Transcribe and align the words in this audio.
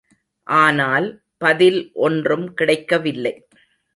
ஆனால், 0.47 1.07
பதில் 1.37 1.91
ஒன்றும் 1.93 2.53
கிடைக்கவில்லை. 2.53 3.33